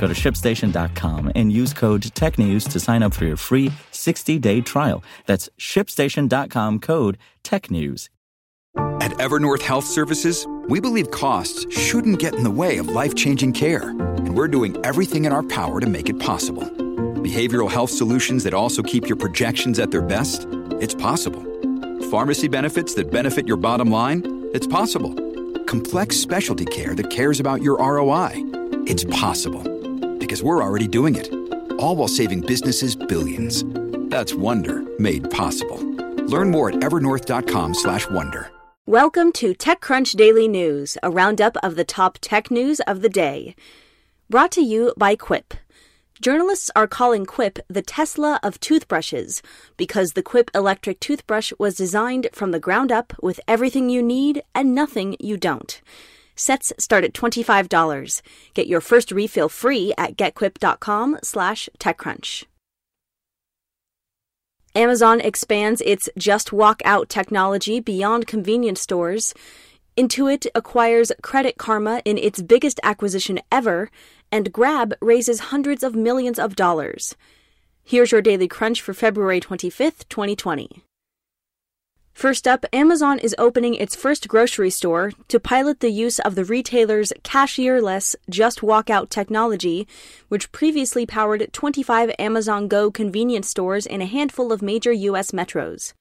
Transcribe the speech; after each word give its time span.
Go 0.00 0.06
to 0.06 0.14
shipstation.com 0.14 1.32
and 1.34 1.52
use 1.52 1.72
code 1.72 2.02
TechNews 2.02 2.70
to 2.70 2.80
sign 2.80 3.02
up 3.02 3.14
for 3.14 3.24
your 3.24 3.36
free 3.36 3.72
60 3.92 4.38
day 4.38 4.60
trial. 4.60 5.02
That's 5.26 5.48
shipstation.com 5.58 6.80
code 6.80 7.18
TechNews. 7.44 8.08
At 9.00 9.12
Evernorth 9.12 9.62
Health 9.62 9.86
Services, 9.86 10.46
we 10.68 10.80
believe 10.80 11.10
costs 11.10 11.64
shouldn't 11.74 12.18
get 12.18 12.34
in 12.34 12.42
the 12.42 12.50
way 12.50 12.78
of 12.78 12.88
life 12.88 13.14
changing 13.14 13.52
care, 13.52 13.90
and 13.90 14.36
we're 14.36 14.48
doing 14.48 14.76
everything 14.84 15.24
in 15.24 15.32
our 15.32 15.42
power 15.44 15.80
to 15.80 15.86
make 15.86 16.10
it 16.10 16.18
possible. 16.18 16.64
Behavioral 16.64 17.70
health 17.70 17.90
solutions 17.90 18.44
that 18.44 18.52
also 18.52 18.82
keep 18.82 19.08
your 19.08 19.16
projections 19.16 19.78
at 19.78 19.90
their 19.92 20.02
best? 20.02 20.46
It's 20.80 20.94
possible. 20.94 21.42
Pharmacy 22.10 22.48
benefits 22.48 22.94
that 22.94 23.10
benefit 23.10 23.46
your 23.46 23.56
bottom 23.56 23.90
line? 23.90 24.22
It's 24.52 24.66
possible. 24.66 25.14
Complex 25.64 26.16
specialty 26.16 26.64
care 26.64 26.94
that 26.94 27.10
cares 27.10 27.40
about 27.40 27.62
your 27.62 27.78
ROI? 27.78 28.32
It's 28.86 29.04
possible. 29.04 29.75
Because 30.26 30.42
we're 30.42 30.60
already 30.60 30.88
doing 30.88 31.14
it. 31.14 31.32
All 31.78 31.94
while 31.94 32.08
saving 32.08 32.40
businesses 32.40 32.96
billions. 32.96 33.62
That's 34.10 34.34
Wonder 34.34 34.82
made 34.98 35.30
possible. 35.30 35.78
Learn 36.26 36.50
more 36.50 36.70
at 36.70 36.80
evernorth.com/wonder. 36.86 38.50
Welcome 38.86 39.30
to 39.34 39.54
TechCrunch 39.54 40.16
Daily 40.16 40.48
News, 40.48 40.98
a 41.00 41.12
roundup 41.12 41.56
of 41.62 41.76
the 41.76 41.84
top 41.84 42.18
tech 42.20 42.50
news 42.50 42.80
of 42.88 43.02
the 43.02 43.08
day. 43.08 43.54
Brought 44.28 44.50
to 44.52 44.62
you 44.62 44.92
by 44.96 45.14
Quip. 45.14 45.54
Journalists 46.20 46.72
are 46.74 46.88
calling 46.88 47.24
Quip 47.24 47.60
the 47.68 47.82
Tesla 47.82 48.40
of 48.42 48.58
toothbrushes 48.58 49.42
because 49.76 50.10
the 50.10 50.24
Quip 50.24 50.50
electric 50.56 50.98
toothbrush 50.98 51.52
was 51.56 51.76
designed 51.76 52.30
from 52.32 52.50
the 52.50 52.58
ground 52.58 52.90
up 52.90 53.12
with 53.22 53.38
everything 53.46 53.88
you 53.88 54.02
need 54.02 54.42
and 54.56 54.74
nothing 54.74 55.14
you 55.20 55.36
don't. 55.36 55.80
Sets 56.36 56.72
start 56.78 57.02
at 57.02 57.14
$25. 57.14 58.22
Get 58.54 58.68
your 58.68 58.80
first 58.80 59.10
refill 59.10 59.48
free 59.48 59.92
at 59.98 60.16
getquip.com 60.16 61.18
slash 61.22 61.68
techcrunch. 61.78 62.44
Amazon 64.74 65.22
expands 65.22 65.80
its 65.86 66.10
Just 66.18 66.52
Walk 66.52 66.82
Out 66.84 67.08
technology 67.08 67.80
beyond 67.80 68.26
convenience 68.26 68.82
stores. 68.82 69.32
Intuit 69.96 70.46
acquires 70.54 71.10
Credit 71.22 71.56
Karma 71.56 72.02
in 72.04 72.18
its 72.18 72.42
biggest 72.42 72.78
acquisition 72.82 73.40
ever, 73.50 73.90
and 74.30 74.52
Grab 74.52 74.92
raises 75.00 75.48
hundreds 75.48 75.82
of 75.82 75.96
millions 75.96 76.38
of 76.38 76.54
dollars. 76.54 77.16
Here's 77.82 78.12
your 78.12 78.20
daily 78.20 78.48
crunch 78.48 78.82
for 78.82 78.92
February 78.92 79.40
25th, 79.40 80.06
2020. 80.10 80.82
First 82.16 82.48
up, 82.48 82.64
Amazon 82.72 83.18
is 83.18 83.34
opening 83.36 83.74
its 83.74 83.94
first 83.94 84.26
grocery 84.26 84.70
store 84.70 85.12
to 85.28 85.38
pilot 85.38 85.80
the 85.80 85.90
use 85.90 86.18
of 86.18 86.34
the 86.34 86.46
retailer's 86.46 87.12
cashierless 87.22 88.16
Just 88.30 88.62
Walk 88.62 88.88
Out 88.88 89.10
technology, 89.10 89.86
which 90.28 90.50
previously 90.50 91.04
powered 91.04 91.52
25 91.52 92.12
Amazon 92.18 92.68
Go 92.68 92.90
convenience 92.90 93.50
stores 93.50 93.84
in 93.84 94.00
a 94.00 94.06
handful 94.06 94.50
of 94.50 94.62
major 94.62 94.92
U.S. 94.92 95.32
metros. 95.32 95.92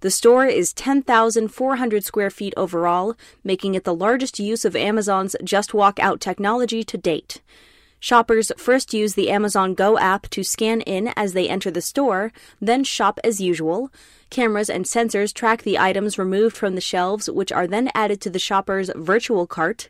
The 0.00 0.10
store 0.10 0.44
is 0.44 0.74
10,400 0.74 2.04
square 2.04 2.28
feet 2.28 2.52
overall, 2.54 3.14
making 3.42 3.74
it 3.74 3.84
the 3.84 3.94
largest 3.94 4.38
use 4.38 4.66
of 4.66 4.76
Amazon's 4.76 5.34
Just 5.42 5.72
Walk 5.72 5.98
Out 5.98 6.20
technology 6.20 6.84
to 6.84 6.98
date. 6.98 7.40
Shoppers 8.00 8.52
first 8.56 8.94
use 8.94 9.14
the 9.14 9.30
Amazon 9.30 9.74
Go 9.74 9.98
app 9.98 10.28
to 10.30 10.44
scan 10.44 10.82
in 10.82 11.08
as 11.16 11.32
they 11.32 11.48
enter 11.48 11.70
the 11.70 11.82
store, 11.82 12.32
then 12.60 12.84
shop 12.84 13.18
as 13.24 13.40
usual. 13.40 13.90
Cameras 14.30 14.70
and 14.70 14.84
sensors 14.84 15.34
track 15.34 15.62
the 15.62 15.78
items 15.78 16.18
removed 16.18 16.56
from 16.56 16.76
the 16.76 16.80
shelves, 16.80 17.28
which 17.28 17.50
are 17.50 17.66
then 17.66 17.90
added 17.94 18.20
to 18.20 18.30
the 18.30 18.38
shopper's 18.38 18.90
virtual 18.94 19.48
cart. 19.48 19.88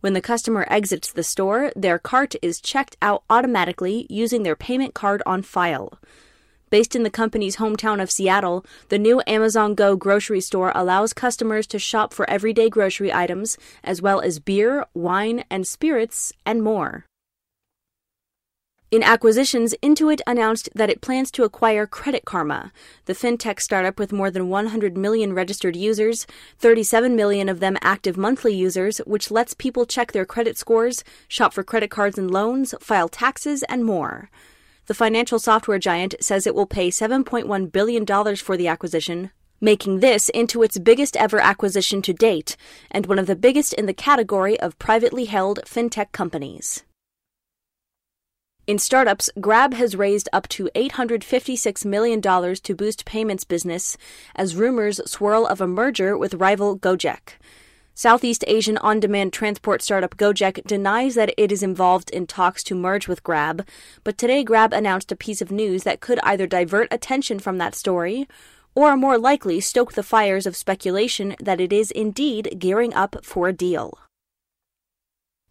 When 0.00 0.14
the 0.14 0.22
customer 0.22 0.66
exits 0.70 1.12
the 1.12 1.22
store, 1.22 1.70
their 1.76 1.98
cart 1.98 2.34
is 2.40 2.60
checked 2.60 2.96
out 3.02 3.22
automatically 3.28 4.06
using 4.08 4.42
their 4.42 4.56
payment 4.56 4.94
card 4.94 5.22
on 5.26 5.42
file. 5.42 5.98
Based 6.70 6.96
in 6.96 7.02
the 7.02 7.10
company's 7.10 7.56
hometown 7.56 8.02
of 8.02 8.10
Seattle, 8.10 8.64
the 8.88 8.98
new 8.98 9.22
Amazon 9.26 9.74
Go 9.74 9.94
grocery 9.94 10.40
store 10.40 10.72
allows 10.74 11.12
customers 11.12 11.66
to 11.66 11.78
shop 11.78 12.14
for 12.14 12.28
everyday 12.30 12.70
grocery 12.70 13.12
items, 13.12 13.58
as 13.84 14.00
well 14.00 14.22
as 14.22 14.38
beer, 14.38 14.86
wine, 14.94 15.44
and 15.50 15.66
spirits, 15.66 16.32
and 16.46 16.62
more. 16.62 17.04
In 18.92 19.02
acquisitions, 19.02 19.74
Intuit 19.82 20.20
announced 20.26 20.68
that 20.74 20.90
it 20.90 21.00
plans 21.00 21.30
to 21.30 21.44
acquire 21.44 21.86
Credit 21.86 22.26
Karma, 22.26 22.72
the 23.06 23.14
fintech 23.14 23.58
startup 23.58 23.98
with 23.98 24.12
more 24.12 24.30
than 24.30 24.50
100 24.50 24.98
million 24.98 25.32
registered 25.32 25.74
users, 25.74 26.26
37 26.58 27.16
million 27.16 27.48
of 27.48 27.58
them 27.58 27.78
active 27.80 28.18
monthly 28.18 28.54
users, 28.54 28.98
which 29.06 29.30
lets 29.30 29.54
people 29.54 29.86
check 29.86 30.12
their 30.12 30.26
credit 30.26 30.58
scores, 30.58 31.04
shop 31.26 31.54
for 31.54 31.64
credit 31.64 31.90
cards 31.90 32.18
and 32.18 32.30
loans, 32.30 32.74
file 32.82 33.08
taxes, 33.08 33.62
and 33.62 33.82
more. 33.82 34.28
The 34.88 34.94
financial 34.94 35.38
software 35.38 35.78
giant 35.78 36.14
says 36.20 36.46
it 36.46 36.54
will 36.54 36.66
pay 36.66 36.90
$7.1 36.90 37.72
billion 37.72 38.04
for 38.36 38.58
the 38.58 38.68
acquisition, 38.68 39.30
making 39.58 40.00
this 40.00 40.28
into 40.28 40.62
its 40.62 40.78
biggest 40.78 41.16
ever 41.16 41.40
acquisition 41.40 42.02
to 42.02 42.12
date 42.12 42.58
and 42.90 43.06
one 43.06 43.18
of 43.18 43.26
the 43.26 43.36
biggest 43.36 43.72
in 43.72 43.86
the 43.86 43.94
category 43.94 44.60
of 44.60 44.78
privately 44.78 45.24
held 45.24 45.60
fintech 45.64 46.12
companies. 46.12 46.84
In 48.64 48.78
startups, 48.78 49.28
Grab 49.40 49.74
has 49.74 49.96
raised 49.96 50.28
up 50.32 50.46
to 50.50 50.70
$856 50.76 51.84
million 51.84 52.22
to 52.22 52.74
boost 52.76 53.04
payments 53.04 53.42
business 53.42 53.96
as 54.36 54.54
rumors 54.54 55.00
swirl 55.04 55.46
of 55.46 55.60
a 55.60 55.66
merger 55.66 56.16
with 56.16 56.34
rival 56.34 56.78
Gojek. 56.78 57.38
Southeast 57.92 58.44
Asian 58.46 58.78
on 58.78 59.00
demand 59.00 59.32
transport 59.32 59.82
startup 59.82 60.16
Gojek 60.16 60.64
denies 60.64 61.16
that 61.16 61.34
it 61.36 61.50
is 61.50 61.64
involved 61.64 62.08
in 62.10 62.24
talks 62.24 62.62
to 62.62 62.76
merge 62.76 63.08
with 63.08 63.24
Grab, 63.24 63.66
but 64.04 64.16
today 64.16 64.44
Grab 64.44 64.72
announced 64.72 65.10
a 65.10 65.16
piece 65.16 65.42
of 65.42 65.50
news 65.50 65.82
that 65.82 66.00
could 66.00 66.20
either 66.22 66.46
divert 66.46 66.86
attention 66.92 67.40
from 67.40 67.58
that 67.58 67.74
story 67.74 68.28
or 68.76 68.96
more 68.96 69.18
likely 69.18 69.60
stoke 69.60 69.94
the 69.94 70.04
fires 70.04 70.46
of 70.46 70.56
speculation 70.56 71.34
that 71.40 71.60
it 71.60 71.72
is 71.72 71.90
indeed 71.90 72.54
gearing 72.60 72.94
up 72.94 73.16
for 73.24 73.48
a 73.48 73.52
deal. 73.52 73.98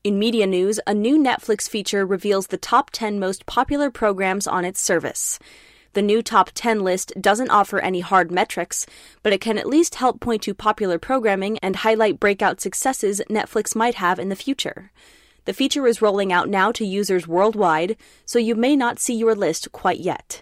In 0.03 0.17
media 0.17 0.47
news, 0.47 0.79
a 0.87 0.95
new 0.95 1.19
Netflix 1.19 1.69
feature 1.69 2.07
reveals 2.07 2.47
the 2.47 2.57
top 2.57 2.89
10 2.89 3.19
most 3.19 3.45
popular 3.45 3.91
programs 3.91 4.47
on 4.47 4.65
its 4.65 4.81
service. 4.81 5.37
The 5.93 6.01
new 6.01 6.23
top 6.23 6.49
10 6.55 6.79
list 6.79 7.13
doesn't 7.21 7.51
offer 7.51 7.77
any 7.77 7.99
hard 7.99 8.31
metrics, 8.31 8.87
but 9.21 9.31
it 9.31 9.41
can 9.41 9.59
at 9.59 9.67
least 9.69 9.93
help 9.93 10.19
point 10.19 10.41
to 10.41 10.55
popular 10.55 10.97
programming 10.97 11.59
and 11.59 11.75
highlight 11.75 12.19
breakout 12.19 12.59
successes 12.59 13.21
Netflix 13.29 13.75
might 13.75 13.93
have 13.93 14.17
in 14.17 14.29
the 14.29 14.35
future. 14.35 14.91
The 15.45 15.53
feature 15.53 15.85
is 15.85 16.01
rolling 16.01 16.33
out 16.33 16.49
now 16.49 16.71
to 16.71 16.83
users 16.83 17.27
worldwide, 17.27 17.95
so 18.25 18.39
you 18.39 18.55
may 18.55 18.75
not 18.75 18.97
see 18.97 19.13
your 19.13 19.35
list 19.35 19.71
quite 19.71 19.99
yet. 19.99 20.41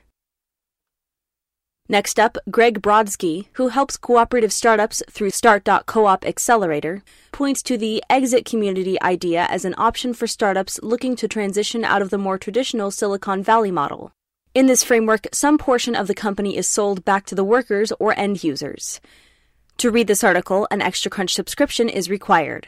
Next 1.92 2.20
up, 2.20 2.38
Greg 2.52 2.84
Brodsky, 2.84 3.48
who 3.54 3.70
helps 3.70 3.98
cooperative 3.98 4.54
startups 4.54 5.02
through 5.10 5.32
Start.coop 5.32 6.24
Accelerator, 6.24 7.02
points 7.32 7.64
to 7.64 7.80
the 7.80 8.04
exit 8.08 8.46
community 8.46 9.02
idea 9.02 9.48
as 9.50 9.66
an 9.66 9.74
option 9.76 10.14
for 10.14 10.28
startups 10.28 10.80
looking 10.84 11.16
to 11.16 11.28
transition 11.28 11.84
out 11.84 12.04
of 12.04 12.12
the 12.12 12.20
more 12.20 12.38
traditional 12.38 12.92
Silicon 12.92 13.42
Valley 13.42 13.72
model. 13.72 14.12
In 14.54 14.68
this 14.68 14.84
framework, 14.84 15.26
some 15.34 15.58
portion 15.58 15.96
of 15.96 16.06
the 16.06 16.14
company 16.14 16.56
is 16.56 16.70
sold 16.70 17.04
back 17.06 17.26
to 17.26 17.34
the 17.34 17.44
workers 17.44 17.92
or 18.00 18.14
end 18.16 18.44
users. 18.44 19.02
To 19.78 19.90
read 19.90 20.06
this 20.06 20.24
article, 20.24 20.68
an 20.70 20.84
Extra 20.84 21.10
Crunch 21.10 21.34
subscription 21.34 21.90
is 21.90 22.08
required. 22.08 22.68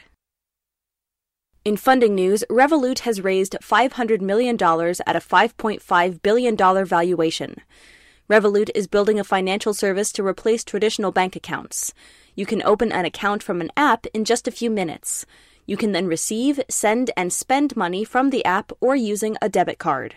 In 1.64 1.76
funding 1.76 2.16
news, 2.16 2.42
Revolut 2.50 3.00
has 3.00 3.20
raised 3.20 3.54
$500 3.62 4.20
million 4.20 4.56
at 4.56 5.14
a 5.14 5.20
$5.5 5.20 6.22
billion 6.22 6.56
valuation. 6.56 7.60
Revolut 8.30 8.70
is 8.74 8.86
building 8.86 9.18
a 9.18 9.24
financial 9.24 9.74
service 9.74 10.12
to 10.12 10.24
replace 10.24 10.62
traditional 10.62 11.10
bank 11.10 11.34
accounts. 11.34 11.92
You 12.34 12.46
can 12.46 12.62
open 12.62 12.92
an 12.92 13.04
account 13.04 13.42
from 13.42 13.60
an 13.60 13.70
app 13.76 14.06
in 14.14 14.24
just 14.24 14.46
a 14.46 14.52
few 14.52 14.70
minutes. 14.70 15.26
You 15.66 15.76
can 15.76 15.92
then 15.92 16.06
receive, 16.06 16.60
send, 16.68 17.10
and 17.16 17.32
spend 17.32 17.76
money 17.76 18.04
from 18.04 18.30
the 18.30 18.44
app 18.44 18.72
or 18.80 18.94
using 18.94 19.36
a 19.42 19.48
debit 19.48 19.78
card. 19.78 20.14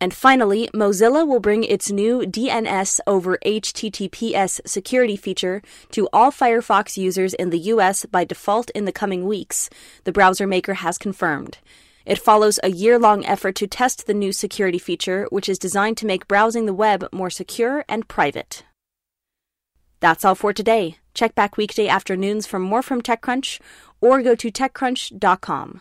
And 0.00 0.12
finally, 0.12 0.68
Mozilla 0.74 1.26
will 1.26 1.40
bring 1.40 1.62
its 1.62 1.90
new 1.90 2.20
DNS 2.20 3.00
over 3.06 3.38
HTTPS 3.44 4.60
security 4.66 5.16
feature 5.16 5.62
to 5.92 6.08
all 6.12 6.30
Firefox 6.30 6.96
users 6.96 7.32
in 7.34 7.50
the 7.50 7.60
US 7.72 8.04
by 8.06 8.24
default 8.24 8.70
in 8.70 8.86
the 8.86 8.92
coming 8.92 9.26
weeks, 9.26 9.70
the 10.04 10.12
browser 10.12 10.46
maker 10.46 10.74
has 10.74 10.98
confirmed. 10.98 11.58
It 12.04 12.18
follows 12.18 12.60
a 12.62 12.70
year 12.70 12.98
long 12.98 13.24
effort 13.24 13.54
to 13.56 13.66
test 13.66 14.06
the 14.06 14.14
new 14.14 14.32
security 14.32 14.78
feature, 14.78 15.26
which 15.30 15.48
is 15.48 15.58
designed 15.58 15.96
to 15.98 16.06
make 16.06 16.28
browsing 16.28 16.66
the 16.66 16.74
web 16.74 17.08
more 17.12 17.30
secure 17.30 17.84
and 17.88 18.06
private. 18.08 18.64
That's 20.00 20.24
all 20.24 20.34
for 20.34 20.52
today. 20.52 20.98
Check 21.14 21.34
back 21.34 21.56
weekday 21.56 21.88
afternoons 21.88 22.46
for 22.46 22.58
more 22.58 22.82
from 22.82 23.00
TechCrunch 23.00 23.58
or 24.00 24.20
go 24.20 24.34
to 24.34 24.50
TechCrunch.com. 24.50 25.80